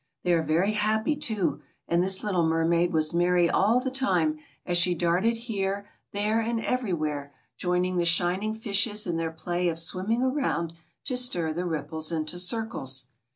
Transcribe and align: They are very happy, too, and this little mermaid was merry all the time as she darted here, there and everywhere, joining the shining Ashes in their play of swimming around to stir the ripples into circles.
They 0.23 0.33
are 0.33 0.41
very 0.41 0.71
happy, 0.71 1.15
too, 1.15 1.61
and 1.87 2.01
this 2.01 2.23
little 2.23 2.43
mermaid 2.43 2.91
was 2.91 3.13
merry 3.13 3.47
all 3.51 3.79
the 3.79 3.91
time 3.91 4.39
as 4.65 4.79
she 4.79 4.95
darted 4.95 5.37
here, 5.37 5.87
there 6.11 6.39
and 6.39 6.59
everywhere, 6.59 7.35
joining 7.55 7.97
the 7.97 8.05
shining 8.05 8.59
Ashes 8.65 9.05
in 9.05 9.17
their 9.17 9.29
play 9.29 9.69
of 9.69 9.77
swimming 9.77 10.23
around 10.23 10.73
to 11.05 11.15
stir 11.15 11.53
the 11.53 11.67
ripples 11.67 12.11
into 12.11 12.39
circles. 12.39 13.09